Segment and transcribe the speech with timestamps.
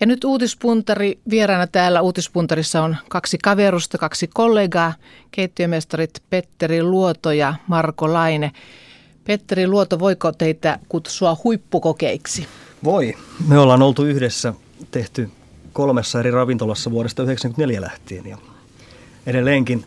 [0.00, 4.94] Ja nyt uutispuntari vieraana täällä uutispuntarissa on kaksi kaverusta, kaksi kollegaa,
[5.30, 8.52] keittiömestarit Petteri Luoto ja Marko Laine.
[9.24, 12.46] Petteri Luoto, voiko teitä kutsua huippukokeiksi?
[12.84, 13.14] Voi.
[13.48, 14.54] Me ollaan oltu yhdessä
[14.90, 15.30] tehty
[15.72, 18.38] kolmessa eri ravintolassa vuodesta 1994 lähtien ja
[19.26, 19.84] edelleenkin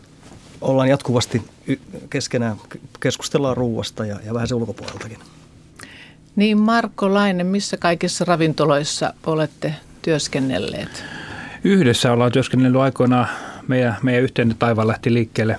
[0.60, 1.42] ollaan jatkuvasti
[2.10, 2.56] keskenään,
[3.00, 5.18] keskustellaan ruuasta ja, ja vähän se ulkopuoleltakin.
[6.36, 11.04] Niin Marko Laine, missä kaikissa ravintoloissa olette työskennelleet?
[11.64, 13.28] Yhdessä ollaan työskennellyt aikoinaan.
[13.68, 15.58] Meidän, meidän yhteinen taivaan lähti liikkeelle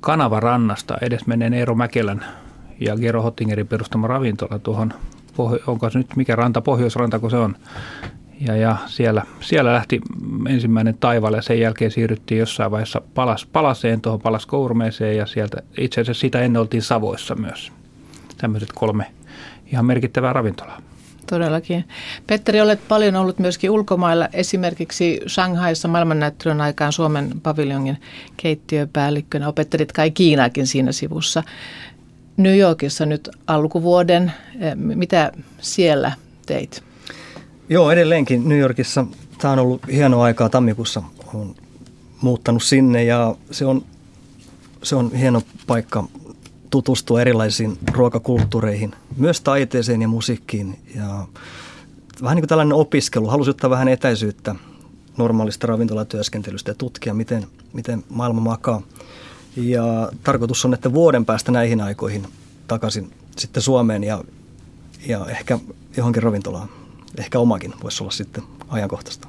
[0.00, 2.24] Kanavarannasta edes meneen Eero Mäkelän
[2.80, 4.94] ja Gero Hottingerin perustama ravintola tuohon,
[5.66, 7.56] onko se nyt mikä ranta, Pohjoisranta kun se on.
[8.40, 10.00] Ja, ja siellä, siellä lähti
[10.48, 15.62] ensimmäinen taivalle ja sen jälkeen siirryttiin jossain vaiheessa palas, palaseen, tuohon palas kourmeeseen ja sieltä
[15.78, 17.72] itse asiassa sitä ennen oltiin Savoissa myös.
[18.36, 19.06] Tämmöiset kolme
[19.72, 20.82] ihan merkittävää ravintolaa.
[21.30, 21.84] Todellakin.
[22.26, 27.96] Petteri, olet paljon ollut myöskin ulkomailla, esimerkiksi Shanghaissa maailmannäyttelyn aikaan Suomen paviljongin
[28.36, 29.48] keittiöpäällikkönä.
[29.48, 31.42] Opettelit kai Kiinaakin siinä sivussa.
[32.36, 34.32] New Yorkissa nyt alkuvuoden.
[34.60, 36.12] Eh, mitä siellä
[36.46, 36.82] teit?
[37.68, 39.06] Joo, edelleenkin New Yorkissa.
[39.38, 41.02] Tämä on ollut hienoa aikaa tammikuussa.
[41.34, 41.54] Olen
[42.20, 43.84] muuttanut sinne ja se on,
[44.82, 46.04] se on hieno paikka
[46.70, 50.78] tutustua erilaisiin ruokakulttuureihin, myös taiteeseen ja musiikkiin.
[50.94, 51.26] Ja
[52.22, 53.26] vähän niin kuin tällainen opiskelu.
[53.26, 54.54] Halusin ottaa vähän etäisyyttä
[55.16, 58.82] normaalista ravintolatyöskentelystä ja tutkia, miten, miten maailma makaa.
[59.56, 62.26] Ja tarkoitus on, että vuoden päästä näihin aikoihin
[62.66, 64.24] takaisin sitten Suomeen ja,
[65.06, 65.58] ja ehkä
[65.96, 66.68] johonkin ravintolaan.
[67.18, 69.28] Ehkä omakin voisi olla sitten ajankohtaista.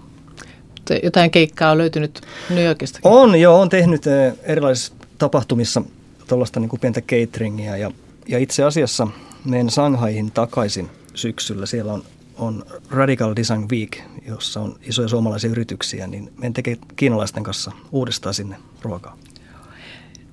[1.04, 3.00] Jotain keikkaa on löytynyt New Yorkista.
[3.04, 3.62] On, joo.
[3.62, 5.82] on tehnyt eh, erilaisissa tapahtumissa
[6.30, 7.92] tuollaista niin pientä cateringia ja,
[8.28, 9.08] ja itse asiassa
[9.46, 11.66] menen Shanghaihin takaisin syksyllä.
[11.66, 12.04] Siellä on,
[12.38, 18.34] on Radical Design Week, jossa on isoja suomalaisia yrityksiä, niin menen tekee kiinalaisten kanssa uudestaan
[18.34, 19.18] sinne ruokaa.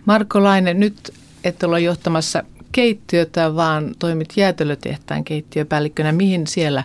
[0.04, 1.14] Marko Laine, nyt
[1.44, 2.42] et ole johtamassa
[2.72, 6.12] keittiötä, vaan toimit jäätelötehtaan keittiöpäällikkönä.
[6.12, 6.84] Mihin siellä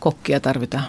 [0.00, 0.84] kokkia tarvitaan?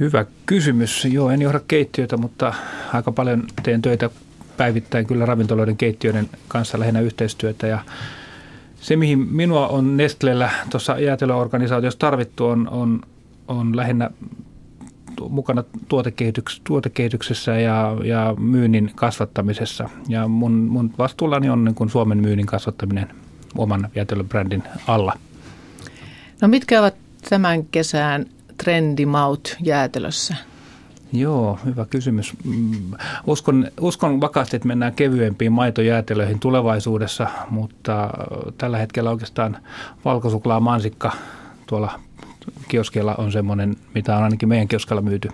[0.00, 1.04] Hyvä kysymys.
[1.04, 2.54] Joo, en johda keittiötä, mutta
[2.92, 4.10] aika paljon teen töitä
[4.56, 7.78] päivittäin kyllä ravintoloiden keittiöiden kanssa lähinnä yhteistyötä ja
[8.80, 13.00] se, mihin minua on Nestlellä tuossa jäätelöorganisaatiossa tarvittu, on, on,
[13.48, 14.10] on lähinnä
[15.28, 19.88] mukana tuotekehityks, tuotekehityksessä ja, ja myynnin kasvattamisessa.
[20.08, 23.08] Ja mun, mun vastuullani on niin kuin Suomen myynnin kasvattaminen
[23.56, 25.12] oman jäätelöbrändin alla.
[26.40, 26.94] No mitkä ovat
[27.28, 28.26] tämän kesän
[28.56, 30.51] trendimaut jäätelössä?
[31.12, 32.32] Joo, hyvä kysymys.
[32.44, 32.92] Mm,
[33.26, 38.10] uskon, uskon vakaasti, että mennään kevyempiin maitojäätelöihin tulevaisuudessa, mutta
[38.58, 39.56] tällä hetkellä oikeastaan
[40.04, 41.12] valkosuklaa mansikka
[41.66, 42.00] tuolla
[42.68, 45.28] kioskeilla on semmoinen, mitä on ainakin meidän kioskella myyty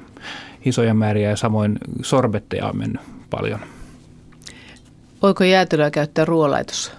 [0.64, 3.60] isoja määriä ja samoin sorbetteja on mennyt paljon.
[5.22, 6.92] Voiko jäätelöä käyttää ruoanlaitossa?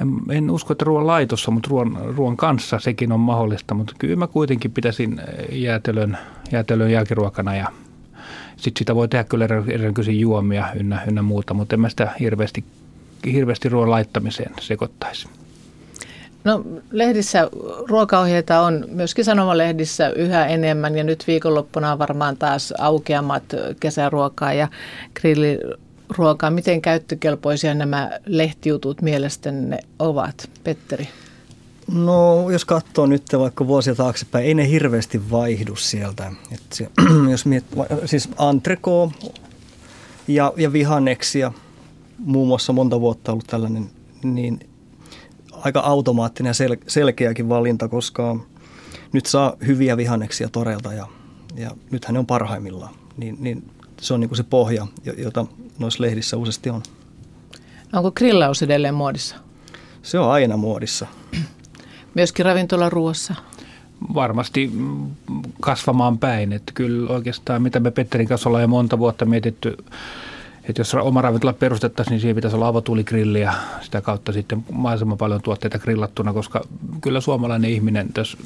[0.00, 3.74] En, en usko, että ruoan laitossa, mutta ruoan, ruoan kanssa sekin on mahdollista.
[3.74, 5.20] Mutta kyllä mä kuitenkin pitäisin
[5.52, 6.18] jäätelön,
[6.52, 7.66] jäätelön jälkiruokana ja
[8.56, 12.64] sitten sitä voi tehdä kyllä erinäköisiä juomia ynnä, ynnä muuta, mutta en mä sitä hirveästi,
[13.32, 15.28] hirveästi ruoan laittamiseen sekoittaisi.
[16.44, 17.50] No lehdissä
[17.88, 23.42] ruokaohjeita on myöskin sanomalehdissä yhä enemmän ja nyt viikonloppuna on varmaan taas aukeamat
[23.80, 24.68] kesäruokaa ja
[25.20, 25.58] grilli
[26.18, 26.50] ruokaa.
[26.50, 31.08] Miten käyttökelpoisia nämä lehtijutut mielestänne ovat, Petteri?
[31.92, 36.32] No jos katsoo nyt vaikka vuosia taaksepäin, ei ne hirveästi vaihdu sieltä.
[36.52, 36.90] Et se,
[37.30, 37.64] jos miet,
[38.04, 39.12] siis antreko
[40.28, 41.52] ja, ja vihanneksia,
[42.18, 43.90] muun muassa monta vuotta ollut tällainen,
[44.22, 44.60] niin
[45.52, 48.36] aika automaattinen ja sel, selkeäkin valinta, koska
[49.12, 51.06] nyt saa hyviä vihanneksia toreilta ja,
[51.56, 52.94] ja nythän ne on parhaimmillaan.
[53.16, 53.70] Niin, niin
[54.02, 54.86] se on niin kuin se pohja,
[55.18, 55.46] jota
[55.78, 56.82] noissa lehdissä useasti on.
[57.92, 59.36] Onko grillaus edelleen muodissa?
[60.02, 61.06] Se on aina muodissa.
[62.14, 63.34] Myöskin ravintolaruoassa?
[64.14, 64.72] Varmasti
[65.60, 66.52] kasvamaan päin.
[66.52, 69.76] Että kyllä oikeastaan, mitä me Petterin kanssa ollaan jo monta vuotta mietitty,
[70.64, 75.18] että jos oma ravintola perustettaisiin, niin siihen pitäisi olla avotuligrilli ja sitä kautta sitten mahdollisimman
[75.18, 76.64] paljon tuotteita grillattuna, koska
[77.00, 78.36] kyllä suomalainen ihminen, jos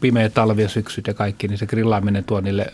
[0.00, 2.72] pimeä talvi ja syksyt ja kaikki, niin se grillaaminen tuo niille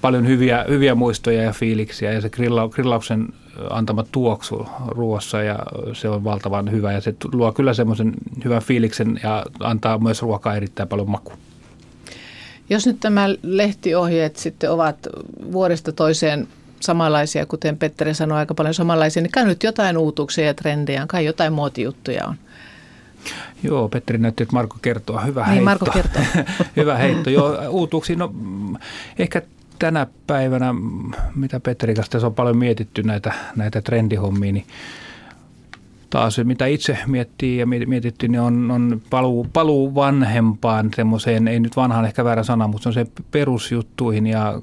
[0.00, 3.28] paljon hyviä, hyviä muistoja ja fiiliksiä ja se grilla, grillauksen
[3.70, 5.58] antama tuoksu ruoassa ja
[5.92, 8.12] se on valtavan hyvä ja se luo kyllä semmoisen
[8.44, 11.32] hyvän fiiliksen ja antaa myös ruokaa erittäin paljon maku.
[12.70, 14.96] Jos nyt tämä lehtiohjeet sitten ovat
[15.52, 16.48] vuodesta toiseen
[16.80, 21.08] samanlaisia, kuten Petteri sanoi aika paljon samanlaisia, niin kai nyt jotain uutuksia ja trendejä on,
[21.08, 22.34] kai jotain muotijuttuja on
[23.62, 25.20] Joo, Petteri näytti, että Marko kertoo.
[25.26, 25.64] Hyvä niin, heitto.
[25.64, 26.22] Marko kertoo.
[26.76, 27.30] Hyvä heitto.
[27.30, 28.18] Joo, uutuuksiin.
[28.18, 28.34] No,
[29.18, 29.42] ehkä
[29.80, 30.74] tänä päivänä,
[31.34, 34.66] mitä Petteri kanssa tässä on paljon mietitty näitä, näitä trendihommia, niin
[36.10, 41.76] taas mitä itse miettii ja mietitty, niin on, on paluu, paluu vanhempaan semmoiseen, ei nyt
[41.76, 44.62] vanhaan ehkä väärä sana, mutta se on se perusjuttuihin ja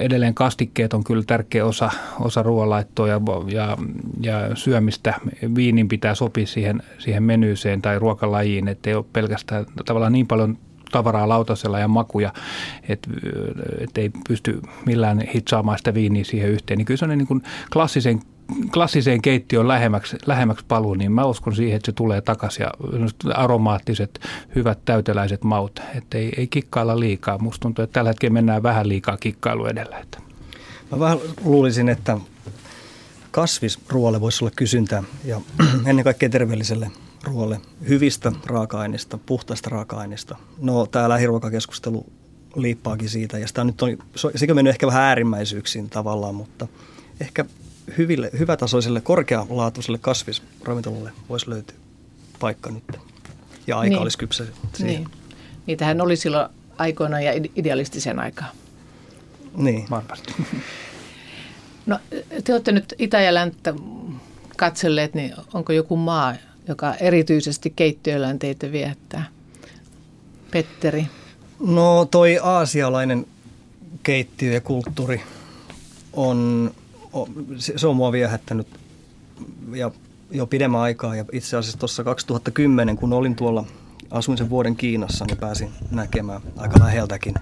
[0.00, 3.76] edelleen kastikkeet on kyllä tärkeä osa, osa ruoanlaittoa ja, ja,
[4.20, 5.14] ja syömistä.
[5.54, 10.58] Viinin pitää sopia siihen, siihen menyyseen tai ruokalajiin, ettei ole pelkästään tavallaan niin paljon
[10.94, 12.32] tavaraa lautasella ja makuja,
[12.88, 13.10] että
[13.78, 16.78] et ei pysty millään hitsaamaan sitä viiniä siihen yhteen.
[16.78, 17.42] Niin kyllä se on niin kuin
[17.72, 18.20] klassisen
[18.72, 22.70] klassiseen keittiöön lähemmäksi, lähemmäksi paluu, niin mä uskon siihen, että se tulee takaisin ja
[23.34, 24.20] aromaattiset,
[24.54, 27.38] hyvät täyteläiset maut, että ei, ei kikkailla liikaa.
[27.38, 29.98] Musta tuntuu, että tällä hetkellä mennään vähän liikaa kikkailu edellä.
[29.98, 30.18] Että.
[30.92, 32.18] Mä vähän luulisin, että
[33.30, 35.40] kasvisruoalle voisi olla kysyntää ja
[35.86, 36.90] ennen kaikkea terveelliselle
[37.24, 40.36] ruoalle hyvistä raaka-aineista, puhtaista raaka-aineista.
[40.58, 42.06] No tämä lähiruokakeskustelu
[42.56, 43.90] liippaakin siitä ja sitä nyt on,
[44.50, 46.68] on mennyt ehkä vähän äärimmäisyyksiin tavallaan, mutta
[47.20, 47.44] ehkä
[47.98, 51.76] hyville, hyvätasoiselle, korkealaatuiselle kasvisravintolalle voisi löytyä
[52.40, 52.84] paikka nyt.
[53.66, 54.02] Ja aika niin.
[54.02, 54.44] olisi kypsä
[54.74, 54.94] siihen.
[54.94, 55.08] Niin.
[55.66, 56.48] Niitähän oli silloin
[56.78, 58.48] aikoinaan ja idealistisen aikaa.
[59.56, 59.86] Niin.
[59.90, 60.34] Varmasti.
[61.86, 61.98] No,
[62.44, 63.74] te olette nyt Itä- ja Länttä
[64.56, 66.34] katselleet, niin onko joku maa,
[66.68, 69.24] joka erityisesti keittiöllään teitä viehättää?
[70.50, 71.06] Petteri.
[71.66, 73.26] No toi aasialainen
[74.02, 75.20] keittiö ja kulttuuri
[76.12, 76.70] on
[77.58, 78.66] se on mua viehättänyt
[79.74, 79.90] ja
[80.30, 81.16] jo pidemmän aikaa.
[81.16, 83.64] Ja itse asiassa tuossa 2010, kun olin tuolla,
[84.10, 87.34] asuin sen vuoden Kiinassa, niin pääsin näkemään aika läheltäkin.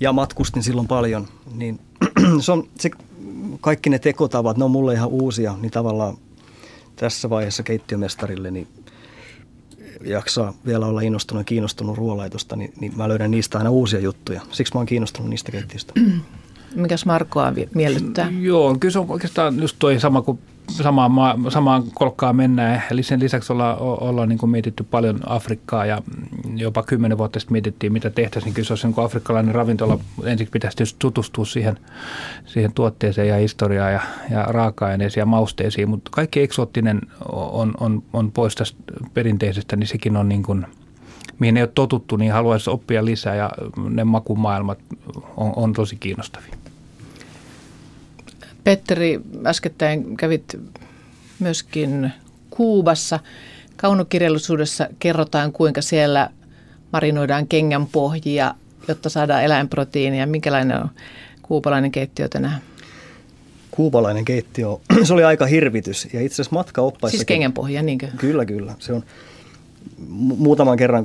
[0.00, 1.80] Ja matkustin silloin paljon, niin
[2.44, 2.90] se on, se,
[3.60, 6.16] kaikki ne tekotavat, ne on mulle ihan uusia, niin tavallaan
[6.96, 8.68] tässä vaiheessa keittiömestarille, niin
[10.04, 14.40] jaksaa vielä olla innostunut ja kiinnostunut ruoanlaitosta, niin, niin mä löydän niistä aina uusia juttuja.
[14.50, 15.92] Siksi mä oon kiinnostunut niistä keittiöistä.
[16.74, 18.32] Mikäs Markoa miellyttää?
[18.40, 20.38] Joo, kyllä se on oikeastaan just toi sama kuin
[20.70, 22.82] samaan, maa, samaan kolkkaan mennään.
[22.90, 26.02] Eli sen lisäksi ollaan, ollaan niin mietitty paljon Afrikkaa ja
[26.54, 28.54] jopa kymmenen vuotta sitten mietittiin, mitä tehtäisiin.
[28.54, 29.98] Kyllä se olisi niin afrikkalainen ravintola.
[30.24, 31.78] Ensiksi pitäisi tutustua siihen,
[32.46, 35.88] siihen tuotteeseen ja historiaan ja, ja raaka-aineisiin ja mausteisiin.
[35.88, 37.00] Mutta kaikki eksoottinen
[37.32, 38.78] on, on, on pois tästä
[39.14, 40.66] perinteisestä, niin sekin on niin kuin–
[41.38, 43.50] mihin ei ole totuttu, niin haluaisi oppia lisää ja
[43.90, 44.78] ne makumaailmat
[45.36, 46.54] on, on tosi kiinnostavia.
[48.66, 50.56] Petteri, äskettäin kävit
[51.38, 52.12] myöskin
[52.50, 53.20] Kuubassa.
[53.76, 56.30] Kaunokirjallisuudessa kerrotaan, kuinka siellä
[56.92, 58.54] marinoidaan kengän pohjia,
[58.88, 60.26] jotta saadaan eläinproteiinia.
[60.26, 60.88] Minkälainen on
[61.42, 62.60] kuupalainen keittiö tänään?
[63.70, 64.66] Kuupalainen keittiö,
[65.04, 66.08] se oli aika hirvitys.
[66.12, 67.18] Ja itse asiassa matkaoppaissakin...
[67.18, 68.08] Siis kengänpohja, niinkö?
[68.16, 68.74] Kyllä, kyllä.
[68.78, 69.04] Se on
[70.36, 71.04] muutaman kerran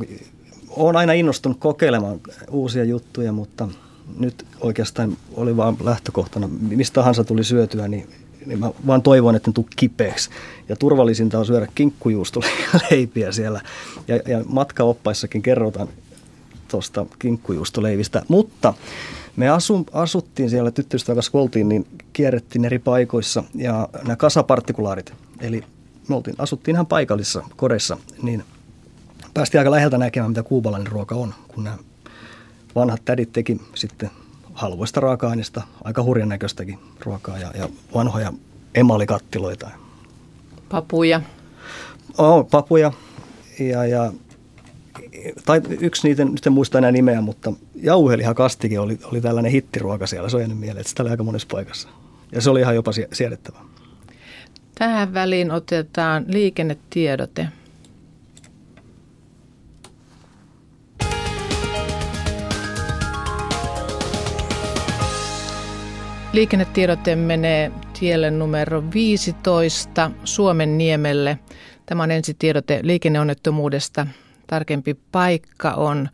[0.70, 2.20] olen aina innostunut kokeilemaan
[2.50, 3.68] uusia juttuja, mutta
[4.20, 8.10] nyt oikeastaan oli vain lähtökohtana, mistä tahansa tuli syötyä, niin,
[8.46, 10.30] niin mä vaan toivon, että ne tuu kipeäksi.
[10.70, 13.62] Ja turvallisinta on syödä kinkkujuustoleipiä siellä.
[14.08, 15.88] Ja, ja matkaoppaissakin kerrotaan
[16.68, 18.22] tuosta kinkkujuustoleivistä.
[18.28, 18.74] Mutta
[19.36, 23.44] me asu, asuttiin siellä tyttöystävän kanssa, oltiin, niin kierrettiin eri paikoissa.
[23.56, 25.64] Ja nämä kasapartikulaarit, eli
[26.08, 28.44] me oltiin, asuttiin ihan paikallisissa kodeissa, niin–
[29.34, 31.78] päästiin aika läheltä näkemään, mitä kuubalainen ruoka on, kun nämä
[32.76, 34.10] vanhat tädit teki sitten
[34.54, 38.34] halvoista raaka-aineista, aika hurjan näköistäkin ruokaa ja, ja vanhoja
[38.76, 39.70] emalikattiloita.
[40.70, 41.22] Papuja.
[42.18, 42.92] Oh, papuja
[43.60, 44.14] ja, ja
[45.46, 50.30] tai yksi niitä, nyt en muista enää nimeä, mutta jauhelihakastike oli, oli tällainen hittiruoka siellä.
[50.30, 51.90] Se on jäänyt mieleen, että sitä oli aika monessa paikassa.
[52.32, 53.62] Ja se oli ihan jopa siedettävää.
[54.76, 57.48] Tähän väliin otetaan liikennetiedote.
[66.34, 71.40] Liikennetiedote menee tielle numero 15 Suomen niemelle.
[71.86, 74.08] Tämä on ensi tiedote liikenneonnettomuudesta.
[74.48, 76.10] Tarkempi paikka on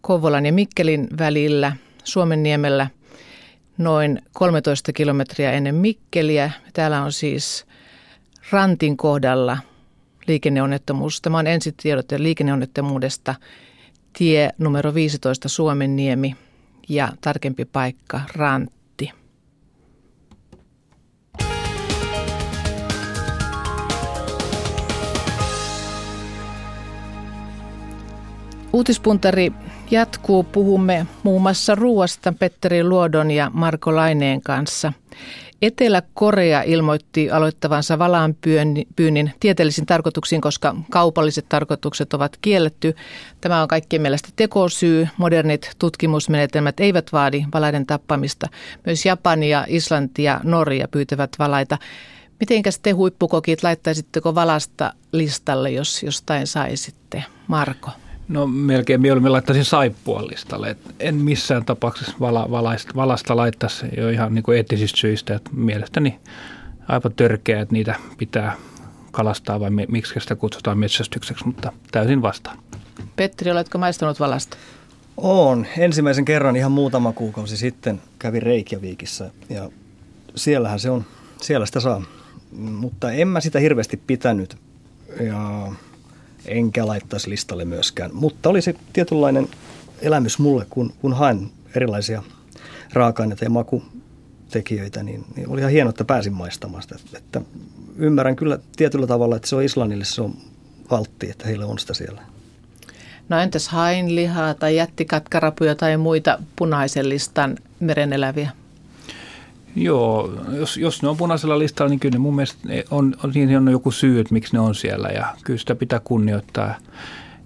[0.00, 2.86] Kouvolan ja Mikkelin välillä Suomen niemellä
[3.78, 6.50] noin 13 kilometriä ennen Mikkeliä.
[6.72, 7.66] Täällä on siis
[8.50, 9.58] Rantin kohdalla
[10.26, 11.20] liikenneonnettomuus.
[11.20, 13.34] Tämä on ensi tiedote liikenneonnettomuudesta
[14.18, 16.36] tie numero 15 Suomen niemi
[16.88, 18.81] ja tarkempi paikka Rantti.
[28.72, 29.52] Uutispuntari
[29.90, 30.42] jatkuu.
[30.42, 34.92] Puhumme muun muassa ruoasta Petteri Luodon ja Marko Laineen kanssa.
[35.62, 38.36] Etelä-Korea ilmoitti aloittavansa valaan
[38.96, 42.94] pyynnin tieteellisiin tarkoituksiin, koska kaupalliset tarkoitukset ovat kielletty.
[43.40, 45.08] Tämä on kaikkien mielestä tekosyy.
[45.16, 48.48] Modernit tutkimusmenetelmät eivät vaadi valaiden tappamista.
[48.86, 51.78] Myös Japani ja Islanti ja Norja pyytävät valaita.
[52.40, 57.24] Mitenkäs te huippukokit laittaisitteko valasta listalle, jos jostain saisitte?
[57.46, 57.90] Marko.
[58.28, 60.70] No melkein mieluummin laittaisin saippua listalle.
[60.70, 65.34] Et en missään tapauksessa vala, valaista, valasta laittaisi jo ihan niin kuin eettisistä syistä.
[65.34, 66.18] Et mielestäni
[66.88, 68.56] aivan törkeä, että niitä pitää
[69.10, 72.58] kalastaa vai miksi sitä kutsutaan metsästykseksi, mutta täysin vastaan.
[73.16, 74.56] Petteri, oletko maistanut valasta?
[75.16, 75.66] On.
[75.78, 79.70] Ensimmäisen kerran ihan muutama kuukausi sitten kävin Reikjavikissä ja
[80.34, 81.04] siellähän se on,
[81.40, 82.02] siellä sitä saa.
[82.52, 84.56] Mutta en mä sitä hirveästi pitänyt
[85.20, 85.72] ja
[86.46, 88.10] enkä laittaisi listalle myöskään.
[88.14, 89.48] Mutta oli se tietynlainen
[90.00, 92.22] elämys mulle, kun, kun haen erilaisia
[92.92, 96.96] raaka-aineita ja makutekijöitä, niin, niin oli ihan hienoa, että pääsin maistamaan sitä.
[97.14, 97.40] Että
[97.96, 100.34] ymmärrän kyllä tietyllä tavalla, että se on Islannille se on
[100.90, 102.22] valtti, että heillä on sitä siellä.
[103.28, 108.50] No entäs hainlihaa tai jättikatkarapuja tai muita punaisen listan mereneläviä?
[109.76, 112.58] Joo, jos, jos ne on punaisella listalla, niin kyllä ne mun mielestä
[112.90, 116.00] on, on, siinä on joku syy, että miksi ne on siellä ja kyllä sitä pitää
[116.04, 116.74] kunnioittaa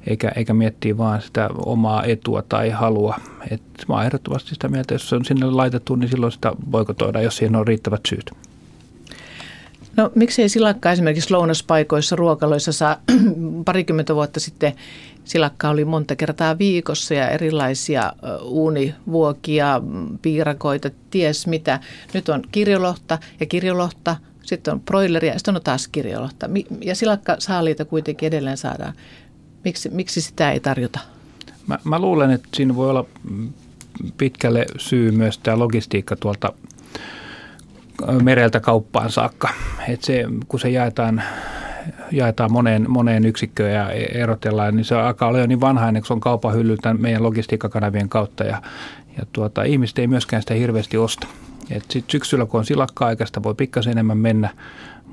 [0.07, 3.17] eikä, eikä miettiä vaan sitä omaa etua tai halua.
[3.51, 7.23] Et mä oon ehdottomasti sitä mieltä, jos se on sinne laitettu, niin silloin sitä boikotoida,
[7.23, 8.31] jos siihen on riittävät syyt.
[9.97, 12.97] No miksei silakka esimerkiksi lounaspaikoissa, ruokaloissa saa
[13.65, 14.73] parikymmentä vuotta sitten
[15.27, 19.83] silakka oli monta kertaa viikossa ja erilaisia uunivuokia,
[20.23, 21.81] piirakoita, ties mitä.
[22.15, 26.51] Nyt on kirjolohta ja kirjolohta, sitten on broileria ja sitten on taas kirjolohta.
[26.81, 28.93] Ja silakka saaliita kuitenkin edelleen saadaan.
[29.65, 31.01] Miksi, miksi sitä ei tarjota?
[31.67, 33.05] Mä, mä luulen, että siinä voi olla
[34.19, 36.53] pitkälle syy myös tämä logistiikka tuolta
[38.23, 39.49] mereltä kauppaan saakka.
[39.89, 41.23] Et se, kun se jaetaan,
[42.11, 46.13] jaetaan moneen, moneen yksikköön ja erotellaan, niin se alkaa olla jo niin vanhainen, kun se
[46.13, 48.63] on kaupan hyllyltä meidän logistiikkakanavien kautta ja,
[49.19, 51.27] ja tuota, ihmiset ei myöskään sitä hirveästi osta.
[51.71, 54.51] Et sit syksyllä, kun on silakka-aikaista, voi pikkasen enemmän mennä,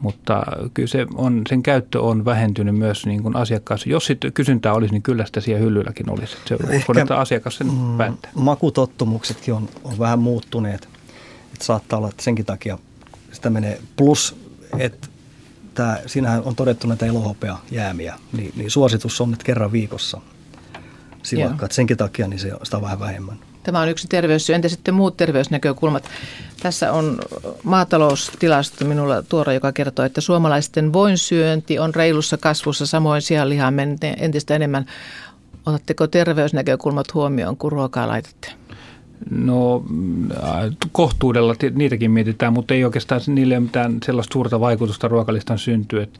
[0.01, 3.89] mutta kyllä se on, sen käyttö on vähentynyt myös niin kuin asiakkaassa.
[3.89, 6.37] Jos sitten kysyntää olisi, niin kyllä sitä siellä hyllylläkin olisi.
[6.45, 8.31] Se, Ehkä uskon, että asiakas sen mm, päättää.
[8.35, 10.89] Makutottumuksetkin on, on vähän muuttuneet.
[11.53, 12.77] Että saattaa olla, että senkin takia
[13.31, 13.79] sitä menee.
[13.95, 14.35] Plus,
[14.79, 15.07] että
[15.73, 20.21] tämä, siinähän on todettu näitä elohopea jäämiä, niin, niin suositus on nyt kerran viikossa
[21.23, 21.65] silakka.
[21.65, 23.39] Että senkin takia niin se, sitä on vähän vähemmän.
[23.63, 24.55] Tämä on yksi terveyssyy.
[24.55, 26.09] Entä sitten muut terveysnäkökulmat?
[26.63, 27.19] Tässä on
[27.63, 34.55] maataloustilasto minulla tuora, joka kertoo, että suomalaisten voinsyönti on reilussa kasvussa, samoin sianlihaa menee entistä
[34.55, 34.85] enemmän.
[35.65, 38.51] Otatteko terveysnäkökulmat huomioon, kun ruokaa laitatte?
[39.29, 39.83] No
[40.91, 46.01] kohtuudella niitäkin mietitään, mutta ei oikeastaan niille mitään sellaista suurta vaikutusta ruokalistan syntyy.
[46.01, 46.19] Että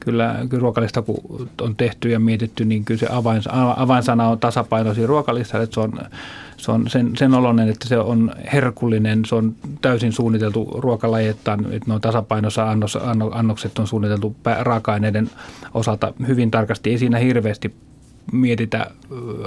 [0.00, 3.42] kyllä, kyllä ruokalista kun on tehty ja mietitty, niin kyllä se avain,
[3.76, 5.92] avainsana on tasapainoisia ruokalista, että se on,
[6.56, 11.90] se on sen, sen oloinen, että se on herkullinen, se on täysin suunniteltu ruokalajettaan, että
[11.90, 12.98] nuo tasapainossa annos,
[13.32, 15.30] annokset on suunniteltu raaka-aineiden
[15.74, 16.90] osalta hyvin tarkasti.
[16.90, 17.74] Ei siinä hirveästi
[18.32, 18.90] mietitä,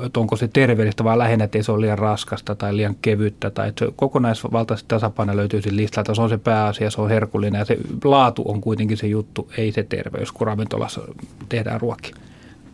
[0.05, 3.49] että onko se terveellistä, vaan lähinnä, että ei se ole liian raskasta tai liian kevyttä.
[3.49, 6.15] Tai että se kokonaisvaltaisesti tasapaino löytyy siinä listalta.
[6.15, 9.71] Se on se pääasia, se on herkullinen ja se laatu on kuitenkin se juttu, ei
[9.71, 11.01] se terveys, kun ravintolassa
[11.49, 12.15] tehdään ruokia.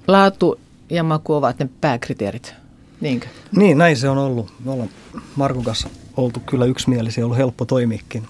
[0.08, 2.54] Laatu ja maku ovat ne pääkriteerit,
[3.02, 3.28] niinkö?
[3.56, 4.54] Niin, näin se on ollut.
[4.66, 4.90] Me ollaan
[5.36, 8.24] Markun kanssa oltu kyllä yksimielisiä, ollut helppo toimiikin.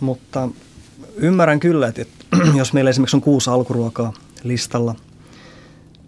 [0.00, 0.48] Mutta
[1.16, 2.04] ymmärrän kyllä, että
[2.58, 4.12] jos meillä esimerkiksi on kuusi alkuruokaa
[4.44, 4.94] listalla–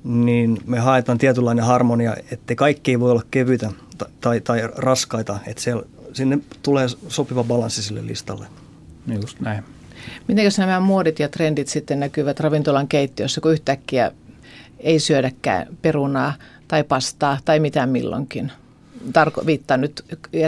[0.05, 3.71] niin me haetaan tietynlainen harmonia, että kaikki ei voi olla kevyitä
[4.21, 8.47] tai, tai raskaita, että siellä, sinne tulee sopiva balanssi sille listalle.
[9.23, 9.65] Just näin.
[10.29, 14.13] Miten jos nämä muodit ja trendit sitten näkyvät ravintolan keittiössä, kun yhtäkkiä
[14.79, 16.35] ei syödäkään perunaa
[16.69, 18.53] tai pastaa tai mitään milloinkin?
[19.13, 20.05] Tarko, viittaan nyt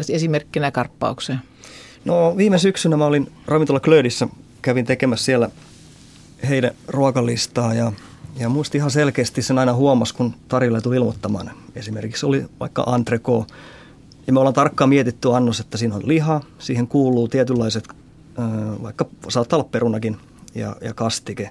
[0.08, 1.38] esimerkkinä karppaukseen.
[2.04, 4.28] No viime syksynä mä olin ravintola Klödissä,
[4.62, 5.50] kävin tekemässä siellä
[6.48, 7.92] heidän ruokalistaa ja
[8.36, 11.50] ja muisti ihan selkeästi sen aina huomas, kun Tarille tuli ilmoittamaan.
[11.74, 13.46] Esimerkiksi oli vaikka entreko.
[14.26, 17.88] Ja me ollaan tarkkaan mietitty annos, että siinä on liha, siihen kuuluu tietynlaiset,
[18.82, 20.16] vaikka saattaa olla perunakin
[20.54, 21.50] ja, ja kastike.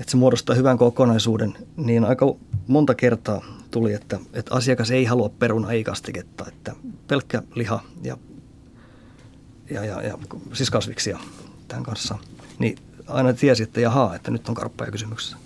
[0.00, 2.34] Että se muodostaa hyvän kokonaisuuden, niin aika
[2.66, 6.72] monta kertaa tuli, että, että asiakas ei halua peruna, ei kastiketta, että
[7.08, 8.16] pelkkä liha ja,
[9.70, 10.18] ja, ja, ja
[10.52, 11.18] siis kasviksia
[11.68, 12.18] tämän kanssa.
[12.58, 15.36] Niin aina tiesi, että jaha, että nyt on karppaja kysymyksessä.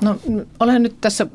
[0.00, 0.16] No
[0.60, 1.26] olen nyt tässä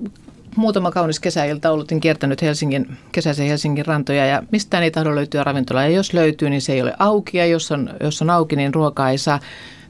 [0.55, 5.43] muutama kaunis kesäilta ollut, niin kiertänyt Helsingin, kesäisen Helsingin rantoja ja mistään ei tahdo löytyä
[5.43, 5.83] ravintolaa.
[5.83, 8.73] Ja jos löytyy, niin se ei ole auki ja jos on, jos on auki, niin
[8.73, 9.39] ruokaa ei saa.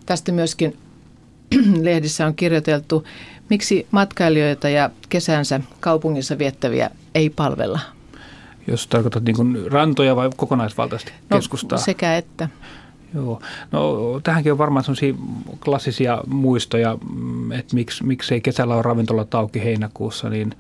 [0.06, 0.78] Tästä myöskin
[1.82, 3.04] lehdissä on kirjoiteltu,
[3.50, 7.80] miksi matkailijoita ja kesänsä kaupungissa viettäviä ei palvella.
[8.68, 11.78] Jos tarkoitat niin rantoja vai kokonaisvaltaisesti no, keskustaa?
[11.78, 12.50] sekä että.
[13.14, 13.42] Joo.
[13.72, 15.14] No tähänkin on varmaan sellaisia
[15.66, 20.56] klassisia muistoja, mm, että miksi, miksi ei kesällä ole ravintola auki heinäkuussa, niin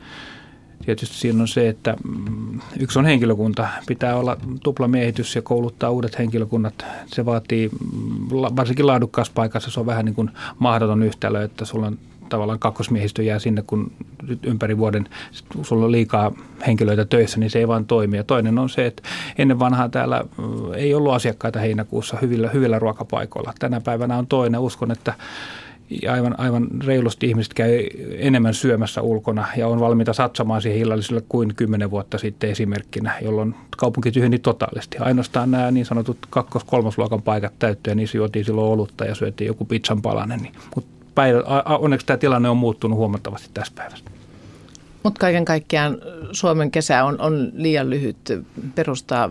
[0.85, 3.67] tietysti siinä on se, että mm, yksi on henkilökunta.
[3.87, 6.85] Pitää olla tuplamiehitys ja kouluttaa uudet henkilökunnat.
[7.05, 10.29] Se vaatii, mm, varsinkin laadukkaassa paikassa, se on vähän niin kuin
[10.59, 11.97] mahdoton yhtälö, että sulla on
[12.31, 13.91] tavallaan kakkosmiehistö jää sinne, kun
[14.43, 15.09] ympäri vuoden
[15.61, 16.31] sulla on liikaa
[16.67, 18.17] henkilöitä töissä, niin se ei vaan toimi.
[18.17, 19.03] Ja toinen on se, että
[19.37, 20.23] ennen vanhaa täällä
[20.75, 23.53] ei ollut asiakkaita heinäkuussa hyvillä, hyvillä ruokapaikoilla.
[23.59, 24.59] Tänä päivänä on toinen.
[24.59, 25.13] Uskon, että
[26.09, 31.55] aivan, aivan reilusti ihmiset käy enemmän syömässä ulkona ja on valmiita satsamaan siihen illalliselle kuin
[31.55, 34.97] kymmenen vuotta sitten esimerkkinä, jolloin kaupunki tyhjeni totaalisti.
[34.97, 39.65] Ainoastaan nämä niin sanotut kakkos-kolmosluokan paikat täyttyy ja niissä juotiin silloin olutta ja syötiin joku
[39.65, 40.39] pizzan palanen.
[40.39, 44.05] Niin, mutta päivä, onneksi tämä tilanne on muuttunut huomattavasti tässä päivässä.
[45.03, 45.97] Mutta kaiken kaikkiaan
[46.31, 48.17] Suomen kesä on, on liian lyhyt
[48.75, 49.29] perustaa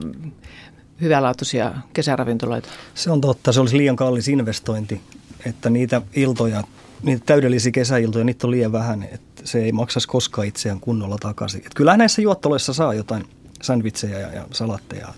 [1.01, 2.69] hyvälaatuisia kesäravintoloita.
[2.95, 5.01] Se on totta, se olisi liian kallis investointi,
[5.47, 6.63] että niitä iltoja,
[7.03, 11.63] niitä täydellisiä kesäiltoja, niitä on liian vähän, että se ei maksaisi koskaan itseään kunnolla takaisin.
[11.67, 13.25] Et kyllä näissä juottoloissa saa jotain
[13.63, 15.09] sandwicheja ja, ja salatteja,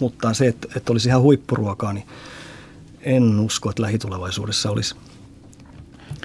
[0.00, 2.06] mutta se, että, että olisi ihan huippuruokaa, niin
[3.02, 4.94] en usko, että lähitulevaisuudessa olisi–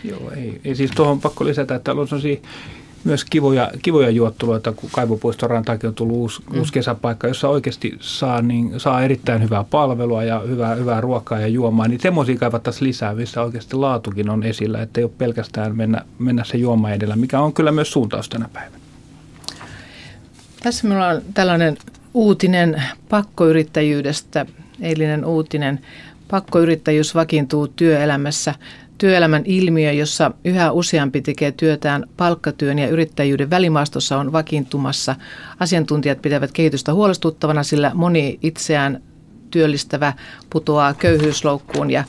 [0.04, 2.38] Joo, ei, ei siis tuohon pakko lisätä, että on sellaisia
[3.04, 6.60] myös kivoja, kivoja juotteluita, kun Kaivopuiston rantaakin on tullut uusi, mm.
[6.60, 11.48] uusi kesäpaikka, jossa oikeasti saa, niin, saa erittäin hyvää palvelua ja hyvää, hyvää ruokaa ja
[11.48, 16.02] juomaa, niin semmoisia kaivattaisiin lisää, missä oikeasti laatukin on esillä, että ei ole pelkästään mennä,
[16.20, 18.84] mennä se juoma edellä, mikä on kyllä myös suuntaus tänä päivänä.
[20.64, 21.78] Tässä minulla on tällainen
[22.14, 24.46] uutinen pakkoyrittäjyydestä,
[24.82, 25.80] eilinen uutinen.
[26.28, 28.56] Pakkoyrittäjyys vakiintuu työelämässä
[28.98, 35.16] työelämän ilmiö, jossa yhä useampi tekee työtään palkkatyön ja yrittäjyyden välimaastossa on vakiintumassa.
[35.60, 39.02] Asiantuntijat pitävät kehitystä huolestuttavana, sillä moni itseään
[39.52, 40.14] työllistävä
[40.50, 42.04] putoaa köyhyysloukkuun ja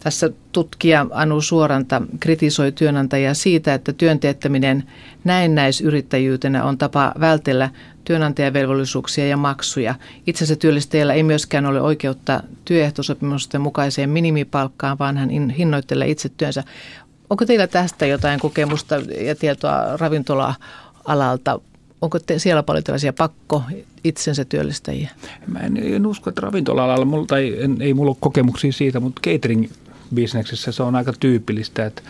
[0.00, 4.84] tässä tutkija Anu Suoranta kritisoi työnantajia siitä, että työnteettäminen
[5.24, 7.70] näennäisyrittäjyytenä on tapa vältellä
[8.04, 9.94] työnantajavelvollisuuksia ja maksuja.
[10.26, 16.64] Itse asiassa työllistäjällä ei myöskään ole oikeutta työehtosopimusten mukaiseen minimipalkkaan, vaan hän hinnoittelee itse työnsä.
[17.30, 21.60] Onko teillä tästä jotain kokemusta ja tietoa ravintola-alalta?
[22.00, 23.62] Onko te siellä paljon tällaisia pakko
[24.04, 25.10] itsensä työllistäjiä?
[25.46, 29.20] Mä en, en usko, että ravintola-alalla, mulla, tai en, ei mulla ole kokemuksia siitä, mutta
[29.26, 32.02] catering-bisneksessä se on aika tyypillistä, että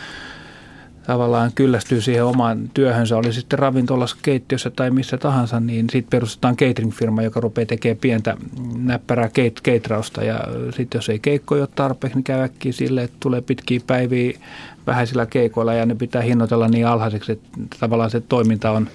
[1.06, 6.56] tavallaan kyllästyy siihen omaan työhönsä, oli sitten ravintolassa, keittiössä tai missä tahansa, niin sitten perustetaan
[6.56, 8.36] catering-firma, joka rupeaa tekemään pientä
[8.76, 9.30] näppärää
[9.62, 10.24] keitrausta.
[10.24, 10.40] Ja
[10.76, 14.38] sitten jos ei keikkoja ole tarpeeksi, niin käy äkkiä sille, että tulee pitkiä päiviä
[14.86, 17.48] vähäisillä keikoilla ja ne pitää hinnoitella niin alhaiseksi, että
[17.80, 18.88] tavallaan se toiminta on–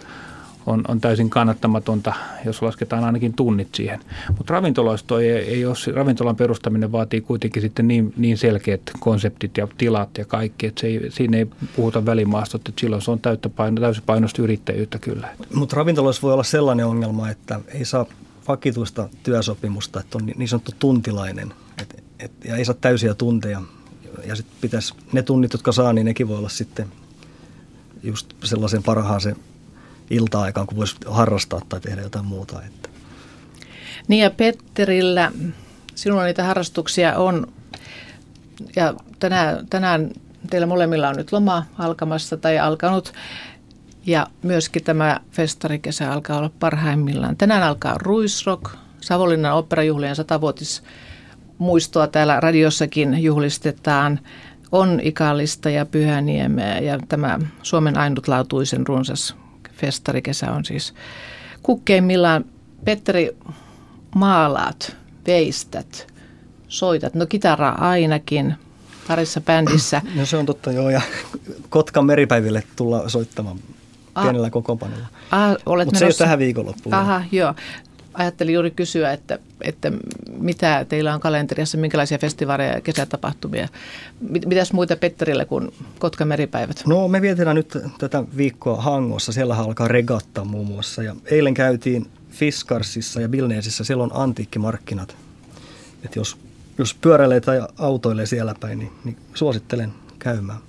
[0.70, 2.14] on, on täysin kannattamatonta,
[2.46, 4.00] jos lasketaan ainakin tunnit siihen.
[4.38, 9.68] Mutta ravintoloista ei, ei ole, ravintolan perustaminen vaatii kuitenkin sitten niin, niin selkeät konseptit ja
[9.78, 13.50] tilat ja kaikki, että se ei, siinä ei puhuta välimaastot, että silloin se on täyttä
[13.50, 15.28] paino, täysipainoista yrittäjyyttä kyllä.
[15.54, 18.06] Mutta ravintoloissa voi olla sellainen ongelma, että ei saa
[18.48, 23.62] vakituista työsopimusta, että on niin sanottu tuntilainen et, et, ja ei saa täysiä tunteja.
[24.26, 26.88] Ja sitten pitäisi ne tunnit, jotka saa, niin nekin voi olla sitten
[28.04, 29.36] just sellaisen parhaaseen
[30.10, 32.62] ilta-aikaan, kun voisi harrastaa tai tehdä jotain muuta.
[32.64, 32.90] Että.
[34.08, 35.32] Niin ja Petterillä,
[35.96, 37.48] sinulla niitä harrastuksia on
[38.76, 40.12] ja tänään, tänään
[40.50, 43.14] teillä molemmilla on nyt loma alkamassa tai alkanut.
[44.06, 47.38] Ja myöskin tämä festarikesä alkaa olla parhaimmillaan.
[47.38, 50.84] Tänään alkaa Ruisrock, Savonlinnan operajuhlien satavuotis
[51.58, 54.20] muistoa täällä radiossakin juhlistetaan.
[54.72, 59.36] On Ikallista ja Pyhäniemeä ja tämä Suomen ainutlaatuisen runsas
[59.82, 60.94] festarikesä on siis
[61.64, 62.46] kukkeimmillaan.
[62.86, 63.38] Petteri,
[64.16, 64.96] maalaat,
[65.28, 66.08] veistät,
[66.68, 68.56] soitat, no kitaraa ainakin,
[69.08, 70.02] parissa bändissä.
[70.16, 71.02] No se on totta joo ja
[71.70, 73.60] Kotkan meripäiville tulla soittamaan
[74.22, 75.08] pienellä kokoonpanolla.
[75.86, 76.94] Mutta se ei ole tähän viikonloppuun.
[76.94, 77.54] Aha, joo
[78.14, 79.92] ajattelin juuri kysyä, että, että
[80.40, 83.68] mitä teillä on kalenterissa, minkälaisia festivaaleja ja kesätapahtumia.
[84.46, 86.84] Mitäs muita Petterille kuin Kotka meripäivät?
[86.86, 89.32] No me vietetään nyt tätä viikkoa Hangossa.
[89.32, 91.04] Siellä alkaa regatta muun muassa.
[91.04, 93.84] Ja eilen käytiin Fiskarsissa ja Bilneesissä.
[93.84, 95.16] Siellä on antiikkimarkkinat.
[96.06, 96.38] Et jos,
[96.78, 100.60] jos pyöräilee tai autoilee siellä päin, niin, niin suosittelen käymään.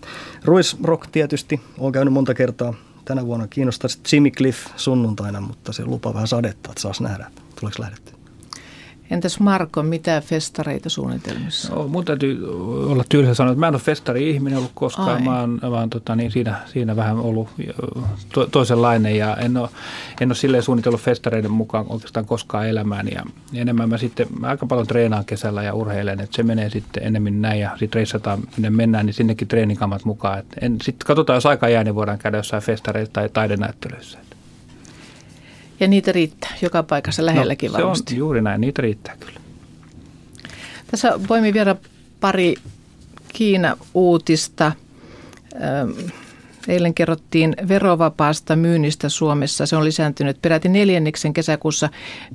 [0.45, 1.61] Ruisrock tietysti.
[1.79, 2.75] Olen käynyt monta kertaa
[3.11, 7.83] tänä vuonna kiinnostaisi Jimmy Cliff sunnuntaina, mutta se lupa vähän sadetta, että saas nähdä, tuleeko
[7.83, 8.20] lähdetty.
[9.11, 11.75] Entäs Marko, mitä festareita suunnitelmissa?
[11.75, 12.49] No, mun täytyy
[12.91, 15.17] olla tylsä sanoa, että mä en ole festari-ihminen ollut koskaan.
[15.17, 15.23] Ai.
[15.23, 17.49] Mä oon, mä oon tota, niin siinä, siinä vähän ollut
[18.33, 19.69] to, toisenlainen ja en ole,
[20.21, 23.09] en ole silleen suunnitellut festareiden mukaan oikeastaan koskaan elämään.
[23.09, 27.03] Ja enemmän mä sitten mä aika paljon treenaan kesällä ja urheilen, että se menee sitten
[27.03, 30.43] enemmän näin ja sitten reissataan minne mennään, niin sinnekin treenikamat mukaan.
[30.83, 34.19] Sitten katsotaan, jos aika jää, niin voidaan käydä jossain festareissa tai taidenäyttelyissä.
[35.81, 38.11] Ja niitä riittää joka paikassa lähelläkin no, varmasti.
[38.11, 39.41] Se on juuri näin, niitä riittää kyllä.
[40.91, 41.77] Tässä voimme vielä
[42.21, 42.55] pari
[43.29, 44.73] Kiina-uutista.
[46.69, 49.67] Eilen kerrottiin verovapaasta myynnistä Suomessa.
[49.67, 51.89] Se on lisääntynyt peräti neljänneksen kesäkuussa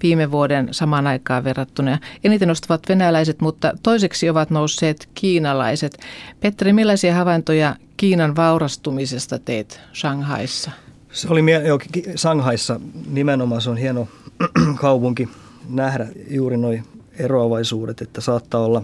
[0.03, 1.99] viime vuoden samaan aikaan verrattuna.
[2.23, 5.97] Eniten nostavat venäläiset, mutta toiseksi ovat nousseet kiinalaiset.
[6.39, 10.71] Petteri, millaisia havaintoja Kiinan vaurastumisesta teet Shanghaissa?
[11.15, 11.80] Se oli jo,
[12.15, 14.08] Sanghaissa nimenomaan, se on hieno
[14.82, 15.30] kaupunki
[15.69, 16.73] nähdä juuri nuo
[17.19, 18.82] eroavaisuudet, että saattaa olla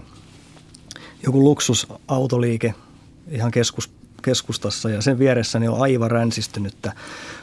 [1.24, 2.74] joku luksusautoliike
[3.32, 3.89] ihan keskus,
[4.22, 6.91] keskustassa ja sen vieressä ne on aivan ränsistynyttä.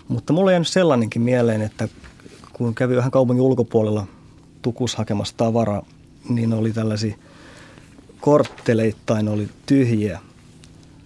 [0.08, 1.88] Mutta mulla on sellainenkin mieleen, että
[2.52, 4.06] kun kävi vähän kaupungin ulkopuolella
[4.62, 5.86] tukus hakemassa tavaraa,
[6.28, 7.16] niin oli tällaisia
[8.20, 10.20] kortteleittain oli tyhjiä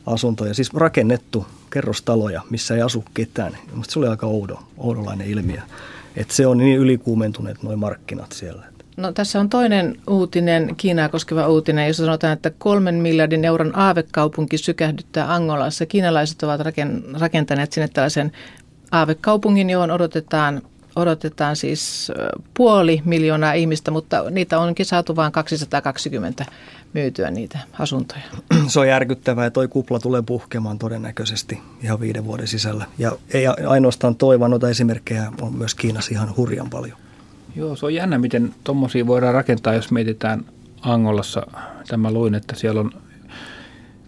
[0.07, 3.59] asuntoja, siis rakennettu kerrostaloja, missä ei asu ketään.
[3.71, 5.61] Minusta se oli aika oudo, oudolainen ilmiö.
[6.17, 8.73] Että se on niin ylikuumentuneet nuo markkinat siellä.
[8.97, 14.59] No, tässä on toinen uutinen, Kiinaa koskeva uutinen, jossa sanotaan, että kolmen miljardin euron aavekaupunki
[14.59, 15.87] sykähdyttää Angolassa.
[15.87, 16.61] Kiinalaiset ovat
[17.21, 18.33] rakentaneet sinne tällaisen
[18.91, 20.63] aavekaupungin, johon odotetaan,
[20.97, 22.13] odotetaan siis
[22.57, 26.45] puoli miljoonaa ihmistä, mutta niitä onkin saatu vain 220
[26.93, 28.23] myytyä niitä asuntoja.
[28.67, 32.87] Se on järkyttävää ja toi kupla tulee puhkeamaan todennäköisesti ihan viiden vuoden sisällä.
[32.99, 36.97] Ja ei ainoastaan toi, vaan noita esimerkkejä on myös Kiinassa ihan hurjan paljon.
[37.57, 40.45] Joo, se on jännä, miten tuommoisia voidaan rakentaa, jos mietitään
[40.83, 41.47] Angolassa.
[41.89, 42.91] Tämä luin, että siellä on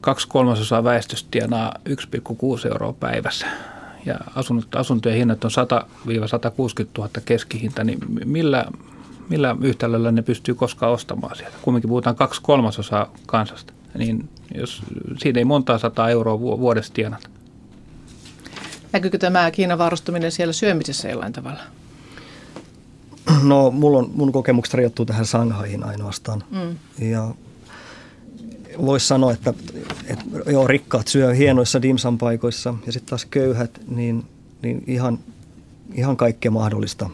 [0.00, 3.46] kaksi kolmasosaa väestöstä tienaa 1,6 euroa päivässä
[4.06, 4.14] ja
[4.74, 8.64] asuntojen hinnat on 100-160 000 keskihinta, niin millä
[9.28, 11.56] millä yhtälöllä ne pystyy koskaan ostamaan sieltä.
[11.62, 14.82] Kumminkin puhutaan kaksi kolmasosaa kansasta, niin jos
[15.16, 17.28] siinä ei montaa sataa euroa vuodessa tienata.
[18.92, 21.60] Näkyykö tämä Kiinan varustuminen siellä syömisessä jollain tavalla?
[23.42, 26.44] No, mulla on, mun kokemukset rajoittuu tähän Sanghaihin ainoastaan.
[26.50, 26.76] Mm.
[27.08, 27.34] Ja
[28.86, 29.54] voisi sanoa, että,
[30.06, 34.24] että joo, rikkaat syö hienoissa dimsan paikoissa ja sitten taas köyhät, niin,
[34.62, 35.18] niin ihan,
[35.94, 37.10] ihan kaikkea mahdollista,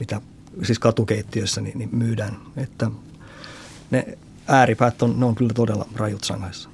[0.00, 0.20] mitä
[0.62, 2.36] siis katukeittiössä niin, niin myydään.
[2.56, 2.90] Että
[3.90, 6.68] ne ääripäät on, ne on kyllä todella rajut Sanghaissa.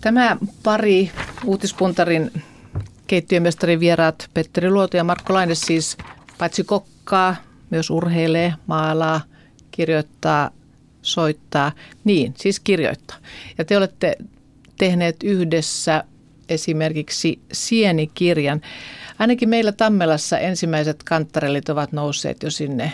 [0.00, 1.10] Tämä pari
[1.44, 2.42] uutispuntarin
[3.06, 5.96] keittiömestarin vieraat Petteri Luoto ja Markko Laine siis
[6.38, 7.36] paitsi kokkaa,
[7.70, 9.20] myös urheilee, maalaa,
[9.70, 10.50] kirjoittaa,
[11.02, 11.72] soittaa.
[12.04, 13.16] Niin, siis kirjoittaa.
[13.58, 14.16] Ja te olette
[14.78, 16.04] tehneet yhdessä
[16.48, 18.60] esimerkiksi sienikirjan.
[19.18, 22.92] Ainakin meillä Tammelassa ensimmäiset kanttarellit ovat nousseet jo sinne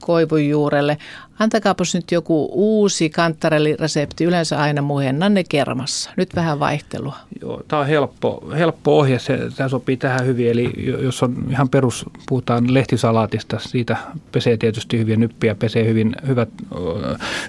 [0.00, 0.98] koivun juurelle.
[1.38, 6.10] Antakaapas nyt joku uusi kanttarelliresepti, yleensä aina muhennanne kermassa.
[6.16, 7.16] Nyt vähän vaihtelua.
[7.40, 10.50] Joo, tämä on helppo, helppo ohje, se, tämä sopii tähän hyvin.
[10.50, 13.96] Eli jos on ihan perus, puhutaan lehtisalaatista, siitä
[14.32, 16.48] pesee tietysti hyvin nyppiä, pesee hyvin, hyvät,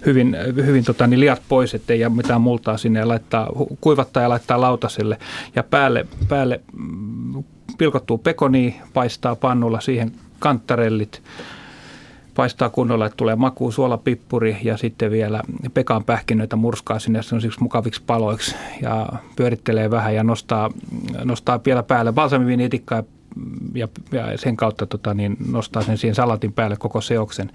[0.06, 3.50] hyvin, hyvin tota, niin liat pois, ettei jää mitään multaa sinne ja laittaa,
[3.82, 5.17] kuivattaa ja laittaa lautaselle.
[5.56, 6.62] Ja päälle, päälle
[7.78, 11.21] pilkottuu pekoni, paistaa pannulla siihen kanttarellit,
[12.36, 15.41] paistaa kunnolla, että tulee maku, suolapippuri ja sitten vielä
[15.74, 20.71] pekan pähkinöitä murskaa sinne sellaisiksi mukaviksi paloiksi ja pyörittelee vähän ja nostaa,
[21.24, 23.04] nostaa vielä päälle balsamiviinietikkaa
[23.74, 27.52] ja, ja sen kautta tota, niin nostaa sen siihen salatin päälle koko seoksen.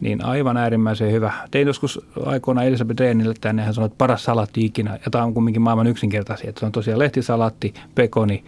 [0.00, 1.32] Niin aivan äärimmäisen hyvä.
[1.50, 4.90] Tein joskus aikoina Elisabeth Reenille tänne, hän sanoi, että paras salatti ikinä.
[5.04, 6.48] Ja tämä on kumminkin maailman yksinkertaisia.
[6.48, 8.44] Että se on tosiaan lehtisalatti, pekoni,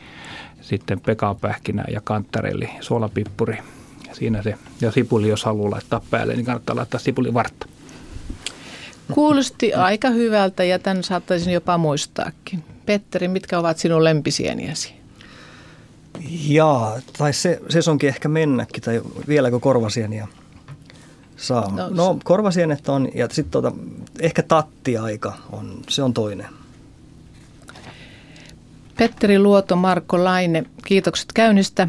[0.60, 3.58] sitten pekapähkinä ja kanttarelli, suolapippuri.
[4.10, 7.66] Ja siinä se, ja sipuli, jos haluaa laittaa päälle, niin kannattaa laittaa sipuli vartta.
[9.14, 12.64] Kuulosti aika hyvältä ja tämän saattaisin jopa muistaakin.
[12.86, 14.94] Petteri, mitkä ovat sinun lempisieniäsi?
[16.48, 20.28] Jaa, tai se, se onkin ehkä mennäkin, tai vieläkö korvasieniä
[21.36, 21.70] saa.
[21.70, 23.72] No, no korvasienet on, ja sitten tota,
[24.20, 26.48] ehkä tattiaika on, se on toinen.
[28.98, 31.88] Petteri Luoto, Marko Laine, kiitokset käynnistä.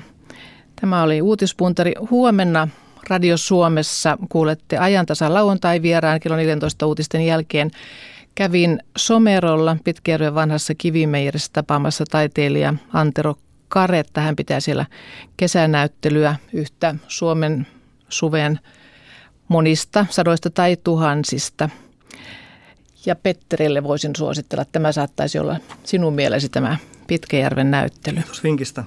[0.82, 1.94] Tämä oli uutispuntari.
[2.10, 2.68] Huomenna
[3.10, 7.72] Radio Suomessa kuulette ajantasa lauantai vieraan kello 14 uutisten jälkeen
[8.36, 13.36] Kävin Somerolla Pitkäjärven vanhassa kivimeijerissä tapaamassa taiteilija Antero
[13.68, 14.22] Karetta.
[14.22, 14.86] Hän pitää siellä
[15.38, 17.68] kesänäyttelyä yhtä Suomen
[18.10, 18.60] suven
[19.48, 21.70] monista sadoista tai tuhansista.
[23.06, 28.16] Ja Petterille voisin suositella, että tämä saattaisi olla sinun mielesi tämä Pitkäjärven näyttely.
[28.16, 28.84] Kiitos vinkistä.